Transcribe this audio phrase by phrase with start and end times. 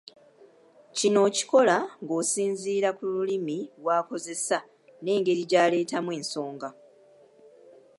[0.97, 4.57] Kino okikola ng'osinziira ku lulimi lw'akozesa
[5.03, 6.69] n'engeri gy'aleetamu ensonga.